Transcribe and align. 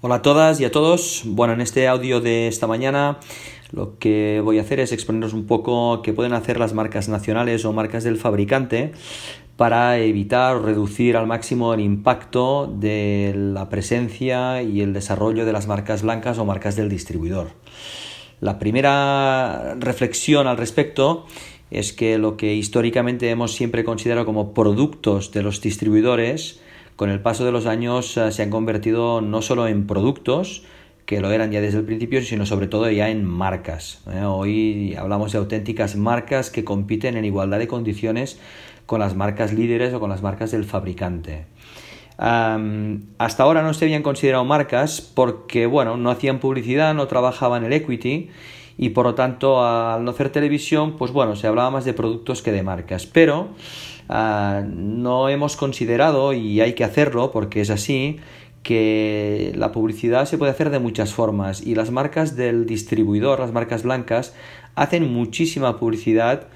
Hola 0.00 0.14
a 0.14 0.22
todas 0.22 0.60
y 0.60 0.64
a 0.64 0.70
todos. 0.70 1.22
Bueno, 1.24 1.54
en 1.54 1.60
este 1.60 1.88
audio 1.88 2.20
de 2.20 2.46
esta 2.46 2.68
mañana 2.68 3.18
lo 3.72 3.98
que 3.98 4.40
voy 4.44 4.58
a 4.58 4.60
hacer 4.60 4.78
es 4.78 4.92
exponeros 4.92 5.32
un 5.32 5.48
poco 5.48 6.02
qué 6.02 6.12
pueden 6.12 6.34
hacer 6.34 6.60
las 6.60 6.72
marcas 6.72 7.08
nacionales 7.08 7.64
o 7.64 7.72
marcas 7.72 8.04
del 8.04 8.16
fabricante 8.16 8.92
para 9.56 9.98
evitar 9.98 10.54
o 10.54 10.62
reducir 10.62 11.16
al 11.16 11.26
máximo 11.26 11.74
el 11.74 11.80
impacto 11.80 12.72
de 12.72 13.34
la 13.36 13.68
presencia 13.70 14.62
y 14.62 14.82
el 14.82 14.92
desarrollo 14.92 15.44
de 15.44 15.52
las 15.52 15.66
marcas 15.66 16.02
blancas 16.02 16.38
o 16.38 16.44
marcas 16.44 16.76
del 16.76 16.88
distribuidor. 16.88 17.48
La 18.40 18.60
primera 18.60 19.74
reflexión 19.80 20.46
al 20.46 20.58
respecto 20.58 21.26
es 21.72 21.92
que 21.92 22.18
lo 22.18 22.36
que 22.36 22.54
históricamente 22.54 23.30
hemos 23.30 23.52
siempre 23.52 23.82
considerado 23.82 24.26
como 24.26 24.54
productos 24.54 25.32
de 25.32 25.42
los 25.42 25.60
distribuidores 25.60 26.60
con 26.98 27.10
el 27.10 27.20
paso 27.20 27.44
de 27.44 27.52
los 27.52 27.66
años 27.66 28.16
eh, 28.16 28.32
se 28.32 28.42
han 28.42 28.50
convertido 28.50 29.20
no 29.20 29.40
solo 29.40 29.68
en 29.68 29.86
productos, 29.86 30.64
que 31.06 31.20
lo 31.20 31.30
eran 31.30 31.52
ya 31.52 31.60
desde 31.60 31.78
el 31.78 31.84
principio, 31.84 32.20
sino 32.22 32.44
sobre 32.44 32.66
todo 32.66 32.90
ya 32.90 33.08
en 33.08 33.24
marcas. 33.24 34.02
¿eh? 34.12 34.24
Hoy 34.24 34.96
hablamos 34.98 35.30
de 35.30 35.38
auténticas 35.38 35.94
marcas 35.94 36.50
que 36.50 36.64
compiten 36.64 37.16
en 37.16 37.24
igualdad 37.24 37.60
de 37.60 37.68
condiciones 37.68 38.40
con 38.84 38.98
las 38.98 39.14
marcas 39.14 39.52
líderes 39.52 39.94
o 39.94 40.00
con 40.00 40.10
las 40.10 40.22
marcas 40.22 40.50
del 40.50 40.64
fabricante. 40.64 41.46
hasta 42.18 43.42
ahora 43.44 43.62
no 43.62 43.74
se 43.74 43.84
habían 43.84 44.02
considerado 44.02 44.44
marcas 44.44 45.00
porque, 45.00 45.66
bueno, 45.66 45.96
no 45.96 46.10
hacían 46.10 46.40
publicidad, 46.40 46.94
no 46.94 47.06
trabajaban 47.06 47.64
el 47.64 47.72
equity 47.74 48.28
y 48.76 48.88
por 48.88 49.06
lo 49.06 49.14
tanto 49.14 49.64
al 49.64 50.04
no 50.04 50.10
hacer 50.10 50.30
televisión, 50.30 50.96
pues 50.96 51.12
bueno, 51.12 51.36
se 51.36 51.46
hablaba 51.46 51.70
más 51.70 51.84
de 51.84 51.94
productos 51.94 52.42
que 52.42 52.50
de 52.50 52.64
marcas. 52.64 53.06
Pero 53.06 53.50
Ah, 54.08 54.62
no 54.66 55.28
hemos 55.28 55.56
considerado, 55.56 56.32
y 56.32 56.60
hay 56.60 56.74
que 56.74 56.84
hacerlo 56.84 57.30
porque 57.30 57.60
es 57.60 57.70
así, 57.70 58.18
que 58.62 59.52
la 59.56 59.72
publicidad 59.72 60.26
se 60.26 60.38
puede 60.38 60.52
hacer 60.52 60.70
de 60.70 60.78
muchas 60.78 61.12
formas 61.14 61.66
y 61.66 61.74
las 61.74 61.90
marcas 61.90 62.36
del 62.36 62.66
distribuidor, 62.66 63.40
las 63.40 63.52
marcas 63.52 63.82
blancas, 63.82 64.34
hacen 64.74 65.12
muchísima 65.12 65.78
publicidad 65.78 66.48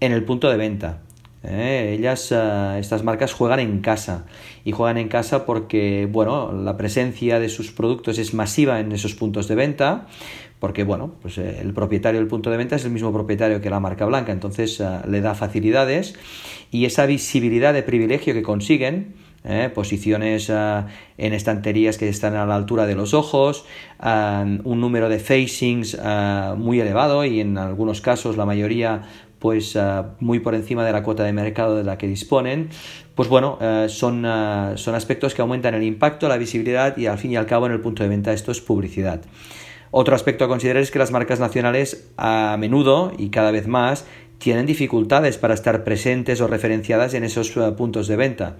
en 0.00 0.12
el 0.12 0.24
punto 0.24 0.50
de 0.50 0.56
venta. 0.56 1.00
¿Eh? 1.46 1.94
ellas, 1.98 2.32
ah, 2.32 2.78
estas 2.78 3.02
marcas 3.02 3.32
juegan 3.32 3.60
en 3.60 3.80
casa 3.80 4.26
y 4.64 4.72
juegan 4.72 4.98
en 4.98 5.08
casa 5.08 5.46
porque, 5.46 6.08
bueno, 6.10 6.52
la 6.52 6.76
presencia 6.76 7.38
de 7.38 7.48
sus 7.48 7.70
productos 7.70 8.18
es 8.18 8.34
masiva 8.34 8.80
en 8.80 8.92
esos 8.92 9.14
puntos 9.14 9.48
de 9.48 9.54
venta, 9.54 10.06
porque 10.58 10.84
bueno, 10.84 11.14
pues 11.20 11.38
eh, 11.38 11.58
el 11.60 11.72
propietario 11.72 12.20
del 12.20 12.28
punto 12.28 12.50
de 12.50 12.56
venta 12.56 12.76
es 12.76 12.84
el 12.84 12.90
mismo 12.90 13.12
propietario 13.12 13.60
que 13.60 13.70
la 13.70 13.80
marca 13.80 14.06
blanca, 14.06 14.32
entonces 14.32 14.80
eh, 14.80 14.86
le 15.08 15.20
da 15.20 15.34
facilidades 15.34 16.14
y 16.70 16.86
esa 16.86 17.06
visibilidad 17.06 17.74
de 17.74 17.82
privilegio 17.82 18.34
que 18.34 18.42
consiguen, 18.42 19.14
eh, 19.44 19.70
posiciones 19.74 20.50
en 20.50 21.32
estanterías 21.32 21.98
que 21.98 22.08
están 22.08 22.34
a 22.34 22.46
la 22.46 22.56
altura 22.56 22.86
de 22.86 22.94
los 22.94 23.14
ojos, 23.14 23.64
un 24.00 24.80
número 24.80 25.08
de 25.08 25.18
facings 25.18 25.98
muy 26.56 26.80
elevado 26.80 27.24
y 27.24 27.40
en 27.40 27.58
algunos 27.58 28.00
casos 28.00 28.36
la 28.36 28.46
mayoría 28.46 29.02
pues 29.38 29.78
muy 30.20 30.40
por 30.40 30.54
encima 30.54 30.84
de 30.84 30.92
la 30.92 31.02
cuota 31.02 31.24
de 31.24 31.32
mercado 31.32 31.76
de 31.76 31.84
la 31.84 31.98
que 31.98 32.08
disponen, 32.08 32.70
pues 33.14 33.28
bueno, 33.28 33.58
son, 33.88 34.26
son 34.76 34.94
aspectos 34.94 35.34
que 35.34 35.42
aumentan 35.42 35.74
el 35.74 35.82
impacto, 35.82 36.28
la 36.28 36.38
visibilidad 36.38 36.96
y 36.96 37.06
al 37.06 37.18
fin 37.18 37.32
y 37.32 37.36
al 37.36 37.46
cabo 37.46 37.66
en 37.66 37.72
el 37.72 37.80
punto 37.80 38.02
de 38.02 38.08
venta 38.08 38.32
esto 38.32 38.50
es 38.50 38.60
publicidad. 38.60 39.20
Otro 39.96 40.16
aspecto 40.16 40.44
a 40.44 40.48
considerar 40.48 40.82
es 40.82 40.90
que 40.90 40.98
las 40.98 41.12
marcas 41.12 41.38
nacionales 41.38 42.10
a 42.16 42.56
menudo 42.58 43.12
y 43.16 43.28
cada 43.28 43.52
vez 43.52 43.68
más 43.68 44.06
tienen 44.38 44.66
dificultades 44.66 45.38
para 45.38 45.54
estar 45.54 45.84
presentes 45.84 46.40
o 46.40 46.48
referenciadas 46.48 47.14
en 47.14 47.22
esos 47.22 47.52
puntos 47.76 48.08
de 48.08 48.16
venta. 48.16 48.56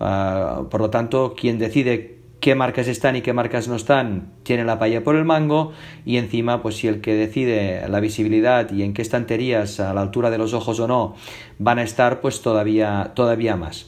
Ah, 0.00 0.62
por 0.70 0.80
lo 0.80 0.90
tanto, 0.90 1.34
quien 1.38 1.58
decide 1.58 2.18
qué 2.40 2.54
marcas 2.54 2.88
están 2.88 3.16
y 3.16 3.22
qué 3.22 3.32
marcas 3.32 3.68
no 3.68 3.76
están 3.76 4.32
tiene 4.42 4.64
la 4.64 4.78
paella 4.78 5.02
por 5.02 5.16
el 5.16 5.24
mango 5.24 5.72
y 6.04 6.18
encima 6.18 6.60
pues 6.60 6.76
si 6.76 6.88
el 6.88 7.00
que 7.00 7.14
decide 7.14 7.88
la 7.88 8.00
visibilidad 8.00 8.70
y 8.70 8.82
en 8.82 8.92
qué 8.92 9.00
estanterías 9.00 9.80
a 9.80 9.94
la 9.94 10.02
altura 10.02 10.28
de 10.28 10.36
los 10.36 10.52
ojos 10.52 10.78
o 10.78 10.86
no 10.86 11.14
van 11.58 11.78
a 11.78 11.82
estar 11.84 12.20
pues 12.20 12.42
todavía 12.42 13.12
todavía 13.14 13.56
más 13.56 13.86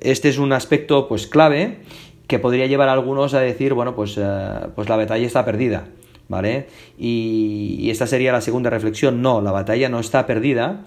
este 0.00 0.28
es 0.28 0.36
un 0.36 0.52
aspecto 0.52 1.08
pues 1.08 1.26
clave 1.26 1.78
que 2.26 2.38
podría 2.38 2.66
llevar 2.66 2.88
a 2.88 2.92
algunos 2.92 3.34
a 3.34 3.40
decir, 3.40 3.74
bueno, 3.74 3.94
pues, 3.94 4.16
eh, 4.18 4.48
pues 4.74 4.88
la 4.88 4.96
batalla 4.96 5.26
está 5.26 5.44
perdida, 5.44 5.86
¿vale? 6.28 6.66
Y, 6.98 7.88
esta 7.90 8.06
sería 8.06 8.32
la 8.32 8.40
segunda 8.40 8.68
reflexión, 8.68 9.22
no, 9.22 9.40
la 9.40 9.52
batalla 9.52 9.88
no 9.88 10.00
está 10.00 10.26
perdida, 10.26 10.84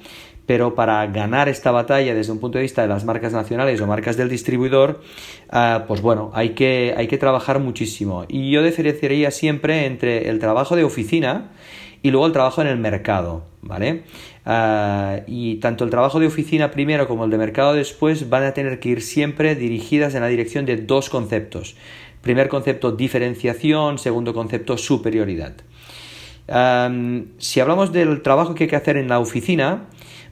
pero 0.49 0.73
para 0.73 1.05
ganar 1.05 1.47
esta 1.47 1.69
batalla 1.69 2.15
desde 2.15 2.31
un 2.31 2.39
punto 2.39 2.57
de 2.57 2.63
vista 2.63 2.81
de 2.81 2.87
las 2.87 3.05
marcas 3.05 3.33
nacionales 3.33 3.79
o 3.81 3.85
marcas 3.85 4.17
del 4.17 4.29
distribuidor, 4.29 4.99
eh, 5.53 5.79
pues 5.87 6.01
bueno, 6.01 6.31
hay 6.33 6.55
que, 6.55 6.95
hay 6.97 7.07
que 7.07 7.19
trabajar 7.19 7.59
muchísimo. 7.59 8.25
Y 8.27 8.49
yo 8.49 8.63
diferenciaría 8.63 9.29
siempre 9.29 9.85
entre 9.85 10.27
el 10.27 10.39
trabajo 10.39 10.75
de 10.75 10.83
oficina 10.83 11.51
y 12.01 12.09
luego 12.09 12.25
el 12.25 12.33
trabajo 12.33 12.61
en 12.61 12.67
el 12.67 12.79
mercado, 12.79 13.43
¿vale? 13.61 14.05
Ah, 14.43 15.19
y 15.27 15.57
tanto 15.57 15.83
el 15.83 15.91
trabajo 15.91 16.19
de 16.19 16.25
oficina 16.25 16.71
primero 16.71 17.07
como 17.07 17.25
el 17.25 17.29
de 17.29 17.37
mercado 17.37 17.73
después 17.73 18.27
van 18.31 18.41
a 18.41 18.55
tener 18.55 18.79
que 18.79 18.89
ir 18.89 19.03
siempre 19.03 19.53
dirigidas 19.53 20.15
en 20.15 20.21
la 20.21 20.29
dirección 20.29 20.65
de 20.65 20.77
dos 20.77 21.11
conceptos. 21.11 21.75
Primer 22.23 22.49
concepto, 22.49 22.91
diferenciación, 22.91 23.99
segundo 23.99 24.33
concepto, 24.33 24.79
superioridad. 24.79 25.53
si 27.37 27.59
hablamos 27.59 27.91
del 27.91 28.23
trabajo 28.23 28.55
que 28.55 28.63
hay 28.63 28.69
que 28.71 28.75
hacer 28.75 28.97
en 28.97 29.09
la 29.09 29.19
oficina, 29.19 29.85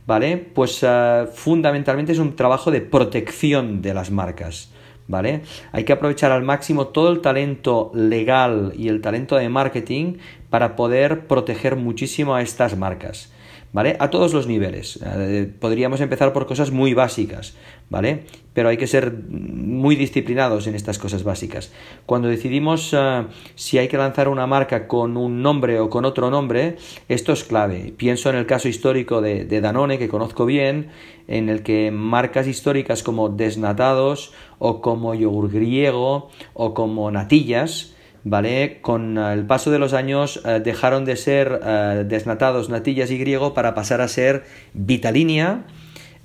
¿vale? 0.08 0.38
Pues 0.38 0.84
ah, 0.84 1.28
fundamentalmente 1.32 2.14
es 2.14 2.20
un 2.20 2.36
trabajo 2.36 2.72
de 2.72 2.82
protección 2.82 3.84
de 3.84 3.94
las 3.94 4.10
marcas. 4.10 4.72
¿vale? 5.08 5.42
Hay 5.72 5.84
que 5.84 5.94
aprovechar 5.94 6.32
al 6.32 6.44
máximo 6.44 6.88
todo 6.88 7.12
el 7.12 7.22
talento 7.22 7.92
legal 7.94 8.74
y 8.76 8.88
el 8.88 9.02
talento 9.02 9.36
de 9.36 9.50
marketing 9.50 10.18
para 10.50 10.76
poder 10.76 11.28
proteger 11.28 11.76
muchísimo 11.76 12.36
a 12.36 12.42
estas 12.42 12.78
marcas. 12.78 13.32
¿Vale? 13.74 13.98
A 14.00 14.10
todos 14.10 14.34
los 14.34 14.48
niveles. 14.48 15.00
Eh, 15.06 15.52
podríamos 15.60 16.02
empezar 16.02 16.34
por 16.34 16.48
cosas 16.48 16.72
muy 16.72 16.94
básicas, 16.94 17.56
¿vale? 17.90 18.24
Pero 18.54 18.70
hay 18.70 18.78
que 18.78 18.88
ser 18.88 19.14
muy 19.30 19.96
disciplinados 19.96 20.68
en 20.68 20.76
estas 20.76 20.98
cosas 20.98 21.24
básicas. 21.24 21.72
Cuando 22.06 22.28
decidimos 22.28 22.94
eh, 22.98 23.26
si 23.56 23.78
hay 23.78 23.88
que 23.88 23.98
lanzar 23.98 24.30
una 24.30 24.48
marca 24.48 24.88
con 24.88 25.18
un 25.18 25.42
nombre 25.42 25.80
o 25.80 25.90
con 25.90 26.06
otro 26.06 26.32
nombre, 26.32 26.78
esto 27.10 27.34
es 27.34 27.44
clave. 27.44 27.94
Pienso 27.96 28.30
en 28.30 28.38
el 28.38 28.46
caso 28.46 28.70
histórico 28.70 29.22
de, 29.22 29.46
de 29.46 29.62
Danone, 29.62 30.00
que 30.00 30.08
conozco 30.08 30.46
bien, 30.46 30.90
en 31.28 31.50
el 31.50 31.62
que 31.62 31.92
marcas 31.92 32.48
históricas 32.48 33.04
como 33.04 33.30
Desnatados 33.30 34.34
o 34.60 34.82
como 34.82 35.14
yogur 35.14 35.52
griego 35.52 36.30
o 36.54 36.74
como 36.74 37.12
natillas, 37.12 37.94
¿vale? 38.30 38.80
Con 38.82 39.18
el 39.18 39.46
paso 39.46 39.72
de 39.72 39.80
los 39.80 39.94
años 39.94 40.42
eh, 40.46 40.62
dejaron 40.64 41.06
de 41.06 41.16
ser 41.16 41.62
eh, 41.64 42.04
desnatados 42.08 42.70
natillas 42.70 43.10
y 43.12 43.18
griego 43.18 43.54
para 43.54 43.74
pasar 43.74 44.02
a 44.02 44.08
ser 44.08 44.44
Vitalinia, 44.74 45.64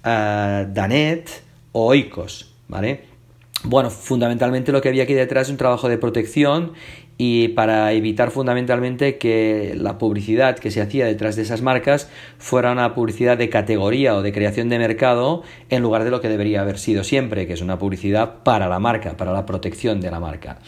eh, 0.04 0.66
Danet 0.70 1.42
o 1.72 1.86
Oikos, 1.86 2.54
¿vale? 2.68 3.12
Bueno, 3.64 3.90
fundamentalmente 3.90 4.72
lo 4.72 4.80
que 4.80 4.88
había 4.88 5.04
aquí 5.04 5.14
detrás 5.14 5.46
es 5.46 5.50
un 5.52 5.56
trabajo 5.56 5.88
de 5.88 5.96
protección 5.96 6.72
y 7.24 7.46
para 7.50 7.92
evitar 7.92 8.32
fundamentalmente 8.32 9.16
que 9.16 9.76
la 9.76 9.96
publicidad 9.96 10.58
que 10.58 10.72
se 10.72 10.80
hacía 10.80 11.06
detrás 11.06 11.36
de 11.36 11.42
esas 11.42 11.62
marcas 11.62 12.10
fuera 12.36 12.72
una 12.72 12.96
publicidad 12.96 13.38
de 13.38 13.48
categoría 13.48 14.16
o 14.16 14.22
de 14.22 14.32
creación 14.32 14.68
de 14.68 14.80
mercado 14.80 15.44
en 15.70 15.82
lugar 15.82 16.02
de 16.02 16.10
lo 16.10 16.20
que 16.20 16.28
debería 16.28 16.62
haber 16.62 16.80
sido 16.80 17.04
siempre, 17.04 17.46
que 17.46 17.52
es 17.52 17.60
una 17.60 17.78
publicidad 17.78 18.42
para 18.42 18.66
la 18.66 18.80
marca, 18.80 19.16
para 19.16 19.30
la 19.30 19.46
protección 19.46 20.00
de 20.00 20.10
la 20.10 20.18
marca. 20.18 20.58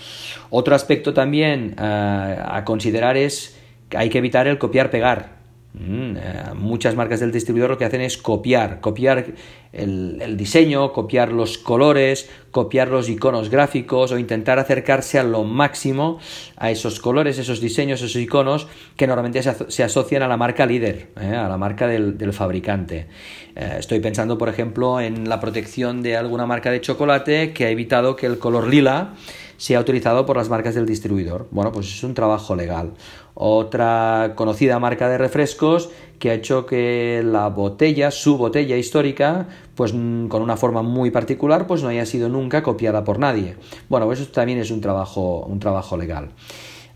Otro 0.49 0.77
aspecto 0.77 1.13
también 1.13 1.75
eh, 1.77 2.39
a 2.41 2.63
considerar 2.65 3.17
es 3.17 3.61
que 3.89 3.99
hay 3.99 4.09
que 4.09 4.19
evitar 4.19 4.47
el 4.47 4.57
copiar-pegar. 4.57 5.34
Mm, 5.77 6.17
eh, 6.17 6.21
muchas 6.55 6.95
marcas 6.95 7.19
del 7.19 7.33
distribuidor 7.33 7.71
lo 7.71 7.79
que 7.79 7.85
hacen 7.85 8.01
es 8.01 8.17
copiar, 8.17 8.81
copiar 8.81 9.27
el, 9.73 10.37
diseño, 10.37 10.93
copiar 10.93 11.33
los 11.33 11.59
colores, 11.59 12.31
copiar 12.53 12.89
los 12.89 13.09
iconos 13.09 13.51
gráficos 13.51 14.13
o 14.13 14.19
intentar 14.19 14.61
acercarse 14.61 15.19
a 15.19 15.25
lo 15.25 15.43
máximo 15.43 16.21
a 16.57 16.71
esos 16.71 17.01
colores, 17.01 17.39
esos 17.39 17.61
diseños, 17.61 18.01
esos 18.03 18.15
iconos 18.23 18.69
que 18.97 19.09
normalmente 19.09 19.43
se, 19.43 19.83
asocian 19.83 20.23
a 20.23 20.29
la 20.29 20.37
marca 20.37 20.65
líder, 20.65 21.09
eh, 21.21 21.35
a 21.35 21.49
la 21.49 21.57
marca 21.57 21.89
del, 21.89 22.33
fabricante. 22.33 23.09
Eh, 23.57 23.77
estoy 23.81 23.99
pensando, 23.99 24.39
por 24.39 24.49
ejemplo, 24.49 25.01
en 25.01 25.29
la 25.29 25.41
protección 25.41 26.03
de 26.03 26.17
alguna 26.17 26.47
marca 26.47 26.71
de 26.71 26.81
chocolate 26.81 27.53
que 27.53 27.67
ha 27.67 27.71
evitado 27.71 28.15
que 28.15 28.27
el 28.27 28.39
color 28.39 28.69
lila 28.69 29.15
sea 29.57 29.81
utilizado 29.81 30.27
por 30.27 30.37
las 30.37 30.49
marcas 30.49 30.75
del 30.75 30.87
distribuidor. 30.87 31.49
Bueno, 31.51 31.73
pues 31.73 31.87
es 31.87 32.03
un 32.05 32.15
trabajo 32.15 32.55
legal. 32.55 32.93
Otra 33.35 34.33
conocida 34.37 34.79
marca 34.79 35.09
de 35.09 35.19
refrescos 35.19 35.91
que 36.19 36.31
ha 36.31 36.35
hecho 36.35 36.67
que 36.67 37.23
la 37.25 37.49
botella, 37.49 38.11
su 38.11 38.39
botella 38.39 38.77
histórica, 38.77 39.49
pues 39.75 39.93
mm, 39.93 40.29
con 40.29 40.43
una 40.43 40.57
forma 40.57 40.83
muy 40.83 41.11
particular, 41.11 41.67
pues 41.67 41.83
no 41.83 41.89
haya 41.89 42.07
sido 42.07 42.29
nunca 42.29 42.63
copiada 42.63 43.05
por 43.05 43.19
nadie. 43.19 43.57
Bueno, 43.89 44.07
pues 44.07 44.21
eso 44.21 44.31
también 44.31 44.59
es 44.59 44.71
un 44.71 44.81
trabajo, 44.81 45.45
un 45.47 45.59
trabajo 45.59 45.97
legal. 45.97 46.31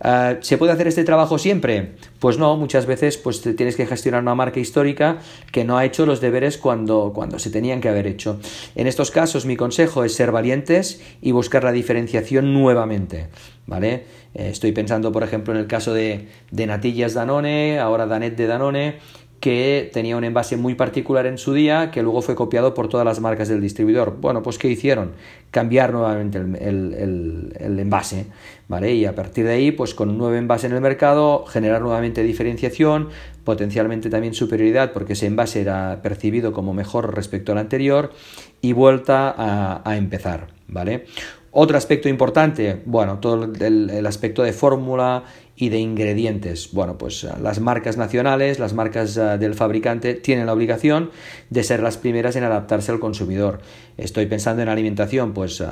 Ah, 0.00 0.37
¿Se 0.41 0.59
puede 0.59 0.73
hacer 0.73 0.87
este 0.87 1.05
trabajo 1.05 1.39
siempre? 1.39 1.95
Pues 2.21 2.39
no, 2.39 2.56
muchas 2.56 2.87
veces 2.87 3.17
pues, 3.17 3.43
tienes 3.43 3.77
que 3.77 3.87
gestionar 3.87 4.23
una 4.23 4.35
marca 4.35 4.61
histórica 4.61 5.19
que 5.50 5.65
no 5.65 5.77
ha 5.77 5.85
hecho 5.85 6.06
los 6.06 6.21
deberes 6.21 6.56
cuando, 6.59 7.12
cuando 7.15 7.39
se 7.39 7.50
tenían 7.50 7.81
que 7.81 7.89
haber 7.89 8.06
hecho. 8.06 8.39
En 8.75 8.87
estos 8.87 9.11
casos 9.11 9.45
mi 9.45 9.56
consejo 9.56 10.05
es 10.05 10.15
ser 10.15 10.31
valientes 10.31 11.03
y 11.21 11.33
buscar 11.33 11.65
la 11.65 11.73
diferenciación 11.73 12.53
nuevamente. 12.53 13.29
¿Vale? 13.67 14.05
Eh, 14.35 14.49
estoy 14.50 14.73
pensando, 14.73 15.12
por 15.12 15.23
ejemplo, 15.23 15.53
en 15.53 15.61
el 15.61 15.67
caso 15.67 15.93
de, 15.93 16.29
de 16.50 16.67
Natillas 16.67 17.12
Danone, 17.12 17.79
ahora 17.79 18.06
Danet 18.06 18.35
de 18.35 18.47
Danone, 18.47 18.99
que 19.40 19.88
tenía 19.93 20.17
un 20.17 20.25
envase 20.25 20.56
muy 20.56 20.75
particular 20.75 21.26
en 21.26 21.38
su 21.38 21.52
día, 21.55 21.90
que 21.93 22.02
luego 22.02 22.23
fue 22.23 22.35
copiado 22.35 22.75
por 22.75 22.88
todas 22.88 23.06
las 23.06 23.20
marcas 23.20 23.49
del 23.49 23.61
distribuidor. 23.61 24.17
Bueno, 24.20 24.43
pues 24.43 24.58
¿qué 24.58 24.69
hicieron? 24.69 25.12
Cambiar 25.52 25.93
nuevamente 25.93 26.38
el, 26.38 27.79
envase, 27.79 28.26
¿vale? 28.67 28.94
Y 28.94 29.05
a 29.05 29.14
partir 29.14 29.44
de 29.44 29.52
ahí, 29.52 29.70
pues 29.70 29.94
con 29.94 30.08
un 30.08 30.19
nuevo 30.19 30.35
envase 30.35 30.67
en 30.67 30.73
el 30.73 30.81
mercado, 30.81 31.44
generar 31.46 31.82
nuevamente 31.82 32.25
diferenciación, 32.25 33.11
potencialmente 33.44 34.11
también 34.11 34.35
superioridad, 34.35 34.93
porque 34.93 35.12
ese 35.12 35.26
envase 35.26 35.61
era 35.61 36.00
percibido 36.02 36.52
como 36.52 36.75
mejor 36.75 37.14
respecto 37.14 37.52
al 37.52 37.58
anterior, 37.58 38.12
y 38.61 38.73
vuelta 38.73 39.32
a, 39.37 39.88
a 39.88 39.96
empezar, 39.96 40.49
¿vale? 40.67 41.05
Otro 41.50 41.79
aspecto 41.79 42.08
importante, 42.08 42.82
bueno, 42.85 43.19
todo 43.20 43.44
el, 43.44 44.06
aspecto 44.06 44.43
de 44.43 44.52
fórmula 44.52 45.25
y 45.60 45.70
de 45.70 45.78
ingredientes. 45.78 46.70
Bueno, 46.72 46.96
pues 46.99 47.25
eh, 47.25 47.31
las 47.43 47.58
marcas 47.58 47.96
nacionales, 47.96 48.60
las 48.60 48.75
marcas 48.75 49.16
eh, 49.16 49.38
del 49.38 49.55
fabricante 49.55 50.14
tienen 50.14 50.46
la 50.46 50.52
obligación 50.52 51.10
de 51.50 51.64
ser 51.64 51.82
las 51.82 51.99
primeras 51.99 52.37
en 52.37 52.44
adaptarse 52.44 52.93
al 52.93 53.00
consumidor. 53.00 53.60
Estoy 53.96 54.26
pensando 54.26 54.62
en 54.62 54.69
alimentación, 54.69 55.34
pues 55.34 55.60
eh, 55.60 55.66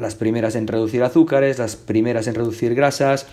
las 0.00 0.16
primeras 0.16 0.56
en 0.56 0.66
reducir 0.66 1.04
azúcares, 1.04 1.60
las 1.60 1.76
primeras 1.76 2.26
en 2.26 2.34
reducir 2.34 2.74
grasas, 2.74 3.26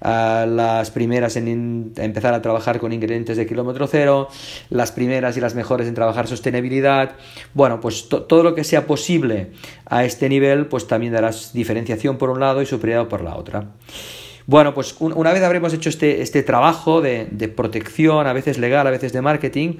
las 0.00 0.92
primeras 0.92 1.34
en 1.34 1.92
empezar 1.96 2.32
a 2.32 2.40
trabajar 2.40 2.78
con 2.78 2.92
ingredientes 2.92 3.36
de 3.36 3.46
kilómetro 3.46 3.88
cero, 3.88 4.28
las 4.70 4.92
primeras 4.92 5.36
y 5.36 5.40
las 5.40 5.56
mejores 5.56 5.88
en 5.88 5.94
trabajar 5.94 6.28
sostenibilidad. 6.28 7.16
Bueno, 7.52 7.80
pues 7.80 8.08
todo 8.08 8.44
lo 8.44 8.54
que 8.54 8.62
sea 8.62 8.86
posible 8.86 9.50
a 9.86 10.04
este 10.04 10.28
nivel, 10.28 10.66
pues 10.66 10.86
también 10.86 11.14
darás 11.14 11.52
diferenciación 11.52 12.16
por 12.16 12.30
un 12.30 12.38
lado 12.38 12.62
y 12.62 12.66
superioridad 12.66 13.08
por 13.08 13.22
la 13.22 13.34
otra. 13.34 13.72
Bueno, 14.48 14.72
pues 14.72 14.96
una 14.98 15.34
vez 15.34 15.42
habremos 15.42 15.74
hecho 15.74 15.90
este, 15.90 16.22
este 16.22 16.42
trabajo 16.42 17.02
de, 17.02 17.52
protección, 17.54 18.26
a 18.26 18.32
veces 18.32 18.56
legal, 18.56 18.86
a 18.86 18.90
veces 18.90 19.12
de 19.12 19.20
marketing, 19.20 19.74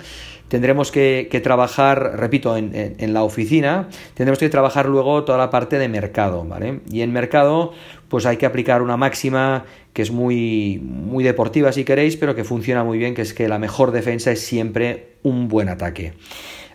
tendremos 0.49 0.93
que, 0.93 1.41
trabajar, 1.43 2.19
repito, 2.19 2.55
en, 2.55 3.15
la 3.15 3.23
oficina, 3.23 3.89
tendremos 4.13 4.39
que 4.39 4.51
trabajar 4.51 4.85
luego 4.85 5.25
toda 5.25 5.39
la 5.39 5.49
parte 5.49 5.79
de 5.79 5.89
mercado, 5.89 6.45
¿vale? 6.45 6.81
Y 6.91 7.01
en 7.01 7.15
mercado, 7.15 7.73
pues 8.09 8.27
hay 8.27 8.37
que 8.37 8.45
aplicar 8.45 8.83
una 8.83 8.99
máxima 8.99 9.65
que 9.95 10.03
es 10.03 10.11
muy, 10.11 10.79
muy 10.85 11.25
deportiva 11.25 11.73
si 11.73 11.85
queréis, 11.85 12.19
pero 12.19 12.35
que 12.35 12.45
funciona 12.45 12.85
muy 12.85 12.99
bien, 12.99 13.15
que 13.15 13.23
es 13.23 13.33
que 13.33 13.49
la 13.49 13.59
mejor 13.59 13.91
defensa 13.91 14.33
es 14.33 14.43
siempre 14.43 15.15
un 15.23 15.49
buen 15.49 15.71
ataque. 15.71 16.13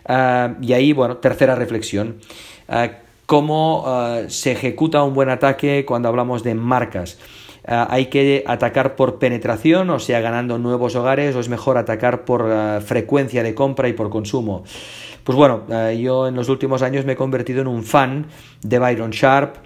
Ah, 0.04 0.56
y 0.60 0.72
ahí, 0.72 0.92
bueno, 0.92 1.18
tercera 1.18 1.54
reflexión. 1.54 2.16
Ah, 2.68 2.88
¿Cómo 3.26 3.84
ah, 3.86 4.22
se 4.26 4.50
ejecuta 4.50 5.04
un 5.04 5.14
buen 5.14 5.28
ataque 5.28 5.84
cuando 5.86 6.08
hablamos 6.08 6.42
de 6.42 6.56
marcas? 6.56 7.18
Ah, 7.66 7.86
hay 7.90 8.06
que 8.06 8.44
atacar 8.46 8.94
por 8.94 9.18
penetración, 9.18 9.88
o 9.88 9.98
sea, 9.98 10.20
ganando 10.20 10.58
nuevos 10.58 10.94
hogares, 10.96 11.34
o 11.34 11.40
es 11.40 11.48
mejor 11.48 11.78
atacar 11.78 12.24
por 12.24 12.42
ah, 12.50 12.80
frecuencia 12.84 13.42
de 13.42 13.54
compra 13.54 13.88
y 13.88 13.94
por 13.94 14.10
consumo. 14.10 14.64
Pues 15.24 15.36
bueno, 15.36 15.62
ah, 15.70 15.90
yo 15.92 16.28
en 16.28 16.34
los 16.34 16.50
últimos 16.50 16.82
años 16.82 17.06
me 17.06 17.12
he 17.14 17.16
convertido 17.16 17.62
en 17.62 17.68
un 17.68 17.82
fan 17.82 18.26
de 18.62 18.78
Byron 18.78 19.10
Sharp 19.10 19.56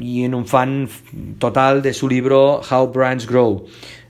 y 0.00 0.24
en 0.24 0.34
un 0.34 0.46
fan 0.46 0.88
total 1.40 1.82
de 1.82 1.92
su 1.92 2.08
libro 2.08 2.60
How 2.70 2.92
Brands 2.92 3.26
Grow. 3.26 3.64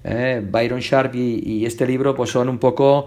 Eh, 0.04 0.42
Byron 0.44 0.80
Sharp 0.80 1.14
y, 1.14 1.64
este 1.64 1.86
libro 1.86 2.14
pues 2.14 2.30
son 2.30 2.50
un 2.50 2.58
poco 2.58 3.06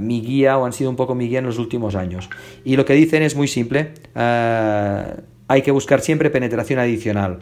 mi 0.00 0.20
guía 0.20 0.58
o 0.58 0.64
han 0.66 0.72
sido 0.72 0.90
un 0.90 0.96
poco 0.96 1.14
mi 1.14 1.28
guía 1.28 1.38
en 1.38 1.46
los 1.46 1.58
últimos 1.58 1.94
años. 1.94 2.28
Y 2.64 2.74
lo 2.74 2.84
que 2.84 2.94
dicen 2.94 3.22
es 3.22 3.36
muy 3.36 3.46
simple 3.46 3.92
hay 5.52 5.60
que 5.60 5.70
buscar 5.70 6.00
siempre 6.00 6.30
penetración 6.30 6.78
adicional. 6.78 7.40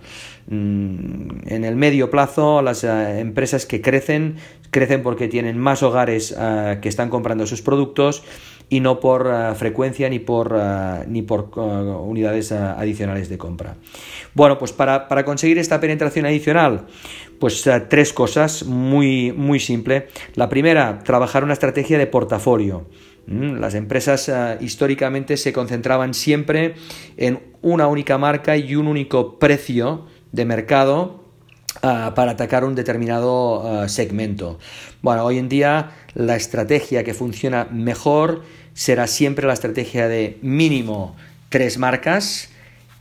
Mm, 0.49 1.47
en 1.47 1.65
el 1.65 1.77
medio 1.77 2.11
plazo, 2.11 2.61
las 2.61 2.83
eh, 2.83 3.21
empresas 3.21 3.67
que 3.67 3.81
crecen, 3.81 4.35
crecen 4.73 5.03
porque 5.05 5.29
tienen 5.29 5.57
más 5.57 5.85
hogares 5.85 6.35
eh, 6.37 6.79
que 6.83 6.89
están 6.89 7.09
comprando 7.09 7.47
sus 7.47 7.63
productos 7.63 8.25
y 8.69 8.81
no 8.81 8.99
por 8.99 9.31
eh, 9.33 9.55
frecuencia 9.55 10.09
ni 10.09 10.19
por, 10.19 10.59
ni 11.07 11.23
por 11.23 11.57
unidades 11.57 12.51
adicionales 12.51 13.29
de 13.29 13.39
compra. 13.39 13.77
Bueno, 14.35 14.59
pues 14.59 14.73
para, 14.73 15.07
para 15.07 15.25
conseguir 15.25 15.59
esta 15.59 15.79
penetración 15.79 16.27
adicional, 16.27 16.87
pues 17.39 17.69
tres 17.89 18.13
cosas 18.13 18.65
muy, 18.65 19.33
muy 19.33 19.61
simple. 19.61 20.09
La 20.35 20.49
primera, 20.49 20.99
trabajar 21.05 21.45
una 21.45 21.53
estrategia 21.53 21.97
de 21.97 22.09
portafolio. 22.09 22.87
Mm, 23.27 23.61
las 23.61 23.75
empresas 23.75 24.29
eh, 24.29 24.59
históricamente 24.61 25.37
se 25.37 25.53
concentraban 25.53 26.15
siempre 26.15 26.75
en 27.17 27.41
una 27.63 27.87
única 27.87 28.19
marca 28.19 28.57
y 28.57 28.75
un 28.75 28.87
único 28.87 29.39
precio 29.39 30.07
de 30.33 30.45
mercado 30.45 31.25
eh, 31.83 32.11
para 32.15 32.33
atacar 32.33 32.65
un 32.65 32.75
determinado 32.75 33.85
eh, 33.85 33.89
segmento. 33.89 34.59
Bueno, 35.03 35.25
hoy 35.25 35.39
en 35.39 35.49
día 35.49 35.93
la 36.15 36.37
estrategia 36.37 37.05
que 37.05 37.15
funciona 37.15 37.69
mejor 37.71 38.43
será 38.75 39.07
siempre 39.07 39.47
la 39.47 39.53
estrategia 39.53 40.09
de 40.09 40.39
mínimo 40.43 41.15
tres 41.51 41.79
marcas, 41.79 42.49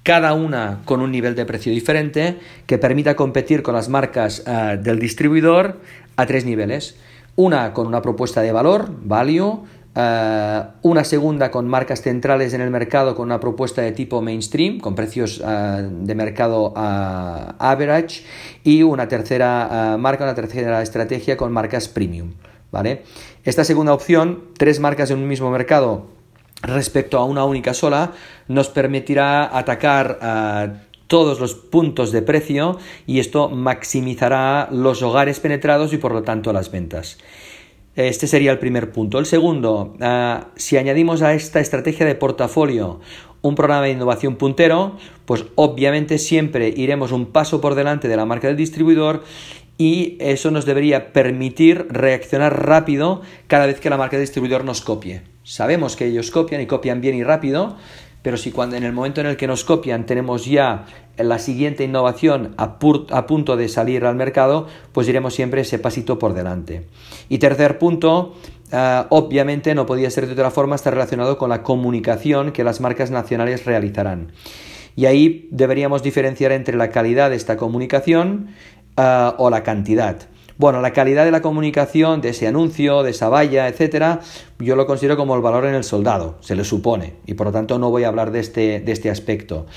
cada 0.03 0.33
una 0.33 0.81
con 0.85 1.01
un 1.01 1.11
nivel 1.11 1.35
de 1.35 1.45
precio 1.45 1.71
diferente 1.71 2.37
que 2.65 2.77
permita 2.77 3.15
competir 3.15 3.61
con 3.61 3.75
las 3.75 3.89
marcas 3.89 4.43
del 4.81 4.97
distribuidor 4.97 5.79
a 6.15 6.25
tres 6.25 6.45
niveles. 6.45 6.95
Una 7.35 7.73
con 7.73 7.85
una 7.85 8.01
propuesta 8.01 8.41
de 8.41 8.51
valor, 8.51 8.89
value, 9.03 9.63
una 9.95 11.03
segunda 11.03 11.51
con 11.51 11.67
marcas 11.67 12.01
centrales 12.01 12.53
en 12.53 12.61
el 12.61 12.69
mercado 12.69 13.15
con 13.15 13.25
una 13.25 13.39
propuesta 13.39 13.81
de 13.81 13.91
tipo 13.91 14.21
mainstream, 14.21 14.79
con 14.79 14.95
precios 14.95 15.41
eh, 15.45 15.89
de 15.89 16.15
mercado 16.15 16.73
uh, 16.75 17.53
average, 17.59 18.23
y 18.63 18.83
una 18.83 19.07
tercera 19.07 19.97
marca, 19.99 20.23
una 20.23 20.35
tercera 20.35 20.81
estrategia 20.81 21.35
con 21.35 21.51
marcas 21.51 21.87
premium. 21.87 22.33
¿vale? 22.71 23.03
Esta 23.43 23.63
segunda 23.63 23.93
opción, 23.93 24.45
tres 24.57 24.79
marcas 24.79 25.11
en 25.11 25.19
un 25.19 25.27
mismo 25.27 25.49
mercado 25.51 26.07
respecto 26.61 27.17
a 27.17 27.25
una 27.25 27.45
única 27.45 27.73
sola, 27.73 28.11
nos 28.47 28.69
permitirá 28.69 29.57
atacar 29.57 30.79
todos 31.07 31.39
los 31.39 31.55
puntos 31.55 32.11
de 32.11 32.21
precio 32.21 32.77
y 33.07 33.19
esto 33.19 33.49
maximizará 33.49 34.69
los 34.71 35.01
hogares 35.01 35.39
penetrados 35.39 35.91
y 35.91 35.97
por 35.97 36.13
lo 36.13 36.21
tanto 36.21 36.53
las 36.53 36.71
ventas. 36.71 37.17
Este 38.07 38.27
sería 38.27 38.53
el 38.53 38.59
primer 38.59 38.93
punto. 38.93 39.19
El 39.19 39.25
segundo, 39.25 39.97
ah, 39.99 40.51
si 40.55 40.77
añadimos 40.77 41.21
a 41.21 41.33
esta 41.33 41.59
estrategia 41.59 42.05
de 42.05 42.15
portafolio 42.15 43.01
un 43.41 43.55
programa 43.55 43.83
de 43.83 43.91
innovación 43.91 44.37
puntero, 44.37 44.95
pues 45.25 45.43
obviamente 45.55 46.17
siempre 46.17 46.73
iremos 46.73 47.11
un 47.11 47.25
paso 47.25 47.59
por 47.59 47.75
delante 47.75 48.07
de 48.07 48.15
la 48.15 48.23
marca 48.23 48.47
del 48.47 48.55
distribuidor 48.55 49.25
y 49.77 50.15
eso 50.21 50.49
nos 50.49 50.65
debería 50.65 51.11
permitir 51.11 51.87
reaccionar 51.89 52.65
rápido 52.65 53.21
cada 53.47 53.65
vez 53.65 53.81
que 53.81 53.89
la 53.89 53.97
marca 53.97 54.15
del 54.15 54.25
distribuidor 54.25 54.63
nos 54.63 54.79
copie. 54.79 55.23
Sabemos 55.43 55.97
que 55.97 56.05
ellos 56.05 56.31
copian 56.31 56.61
y 56.61 56.67
copian 56.67 57.01
bien 57.01 57.15
y 57.15 57.23
rápido, 57.23 57.75
pero 58.21 58.37
si 58.37 58.51
cuando 58.51 58.75
en 58.75 58.83
el 58.83 58.93
momento 58.93 59.21
en 59.21 59.27
el 59.27 59.37
que 59.37 59.47
nos 59.47 59.63
copian 59.63 60.05
tenemos 60.05 60.45
ya 60.45 60.85
la 61.17 61.39
siguiente 61.39 61.83
innovación 61.83 62.53
a, 62.57 62.77
punto 62.79 63.57
de 63.57 63.67
salir 63.69 64.05
al 64.05 64.15
mercado, 64.15 64.67
pues 64.91 65.07
iremos 65.07 65.33
siempre 65.33 65.61
ese 65.61 65.79
pasito 65.79 66.19
por 66.19 66.33
delante. 66.33 66.87
Y 67.27 67.39
tercer 67.39 67.77
punto, 67.77 68.35
eh, 68.71 69.03
obviamente 69.09 69.75
no 69.75 69.85
podía 69.85 70.09
ser 70.09 70.27
de 70.27 70.33
otra 70.33 70.51
forma, 70.51 70.75
está 70.75 70.91
relacionado 70.91 71.37
con 71.37 71.49
la 71.49 71.63
comunicación 71.63 72.51
que 72.51 72.63
las 72.63 72.79
marcas 72.81 73.11
nacionales 73.11 73.65
realizarán. 73.65 74.31
Y 74.95 75.05
ahí 75.05 75.47
deberíamos 75.51 76.03
diferenciar 76.03 76.51
entre 76.51 76.77
la 76.77 76.89
calidad 76.89 77.29
de 77.29 77.35
esta 77.35 77.57
comunicación 77.57 78.49
eh, 78.97 79.31
o 79.37 79.49
la 79.49 79.63
cantidad. 79.63 80.27
Bueno, 80.59 80.81
la 80.81 80.91
calidad 80.91 81.23
de 81.23 81.31
la 81.31 81.41
comunicación, 81.41 82.19
de 82.19 82.31
ese 82.31 82.45
anuncio, 82.45 83.01
de 83.01 83.11
esa 83.11 83.29
valla, 83.29 83.69
etcétera, 83.69 84.19
yo 84.59 84.75
lo 84.75 84.85
considero 84.85 85.15
como 85.15 85.33
el 85.33 85.41
valor 85.41 85.65
en 85.65 85.73
el 85.73 85.85
soldado, 85.85 86.35
se 86.41 86.53
le 86.53 86.65
supone, 86.65 87.13
y 87.25 87.35
por 87.35 87.47
lo 87.47 87.53
tanto 87.53 87.79
no 87.79 87.89
voy 87.89 88.03
a 88.03 88.09
hablar 88.09 88.29
de 88.31 88.41
este, 88.41 88.81
de 88.81 88.91
este 88.91 89.09
aspecto. 89.09 89.67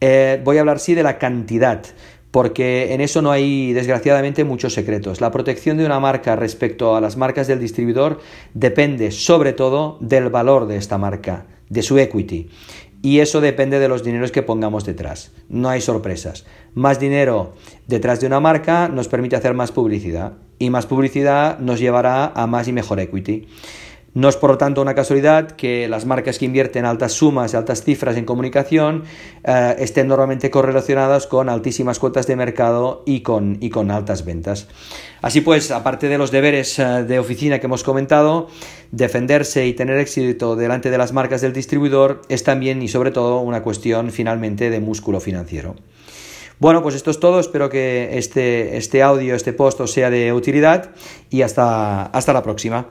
Eh, 0.00 0.40
voy 0.42 0.56
a 0.56 0.60
hablar 0.62 0.80
sí 0.80 0.94
de 0.94 1.04
la 1.04 1.18
cantidad 1.18 1.84
porque 2.32 2.92
en 2.92 3.00
eso 3.00 3.22
no 3.22 3.30
hay 3.30 3.72
desgraciadamente 3.74 4.42
muchos 4.42 4.74
secretos. 4.74 5.20
La 5.20 5.30
protección 5.30 5.76
de 5.76 5.86
una 5.86 6.00
marca 6.00 6.34
respecto 6.34 6.96
a 6.96 7.00
las 7.00 7.16
marcas 7.16 7.46
del 7.46 7.60
distribuidor 7.60 8.18
depende 8.54 9.12
sobre 9.12 9.52
todo 9.52 9.98
del 10.00 10.30
valor 10.30 10.66
de 10.66 10.78
esta 10.78 10.98
marca, 10.98 11.46
de 11.68 11.82
su 11.82 11.96
equity. 11.96 12.50
Y 13.04 13.20
eso 13.20 13.42
depende 13.42 13.80
de 13.80 13.88
los 13.88 14.02
dineros 14.02 14.32
que 14.32 14.42
pongamos 14.42 14.86
detrás. 14.86 15.30
No 15.50 15.68
hay 15.68 15.82
sorpresas. 15.82 16.46
Más 16.72 16.98
dinero 16.98 17.52
detrás 17.86 18.18
de 18.18 18.26
una 18.26 18.40
marca 18.40 18.88
nos 18.88 19.08
permite 19.08 19.36
hacer 19.36 19.52
más 19.52 19.72
publicidad. 19.72 20.38
Y 20.58 20.70
más 20.70 20.86
publicidad 20.86 21.58
nos 21.58 21.80
llevará 21.80 22.32
a 22.34 22.46
más 22.46 22.66
y 22.66 22.72
mejor 22.72 23.00
equity. 23.00 23.46
No 24.14 24.28
es 24.28 24.36
por 24.36 24.50
lo 24.50 24.58
tanto 24.58 24.80
una 24.80 24.94
casualidad 24.94 25.50
que 25.50 25.88
las 25.88 26.06
marcas 26.06 26.38
que 26.38 26.44
invierten 26.44 26.84
altas 26.84 27.12
sumas 27.12 27.52
y 27.52 27.56
altas 27.56 27.82
cifras 27.82 28.16
en 28.16 28.24
comunicación 28.24 29.02
eh, 29.42 29.74
estén 29.80 30.06
normalmente 30.06 30.50
correlacionadas 30.50 31.26
con 31.26 31.48
altísimas 31.48 31.98
cuotas 31.98 32.28
de 32.28 32.36
mercado 32.36 33.02
y 33.06 33.20
con, 33.20 33.58
y 33.60 33.70
con 33.70 33.90
altas 33.90 34.24
ventas. 34.24 34.68
Así 35.20 35.40
pues, 35.40 35.72
aparte 35.72 36.08
de 36.08 36.16
los 36.16 36.30
deberes 36.30 36.78
eh, 36.78 37.02
de 37.02 37.18
oficina 37.18 37.58
que 37.58 37.66
hemos 37.66 37.82
comentado, 37.82 38.48
defenderse 38.92 39.66
y 39.66 39.72
tener 39.72 39.98
éxito 39.98 40.54
delante 40.54 40.90
de 40.90 40.98
las 40.98 41.12
marcas 41.12 41.40
del 41.40 41.52
distribuidor 41.52 42.22
es 42.28 42.44
también 42.44 42.82
y 42.82 42.88
sobre 42.88 43.10
todo 43.10 43.40
una 43.40 43.64
cuestión 43.64 44.12
finalmente 44.12 44.70
de 44.70 44.78
músculo 44.78 45.18
financiero. 45.18 45.74
Bueno, 46.60 46.82
pues 46.82 46.94
esto 46.94 47.10
es 47.10 47.18
todo. 47.18 47.40
Espero 47.40 47.68
que 47.68 48.16
este, 48.16 48.76
este 48.76 49.02
audio, 49.02 49.34
este 49.34 49.52
post 49.52 49.80
os 49.80 49.90
sea 49.90 50.08
de 50.08 50.32
utilidad 50.32 50.90
y 51.28 51.42
hasta, 51.42 52.06
hasta 52.06 52.32
la 52.32 52.42
próxima. 52.42 52.86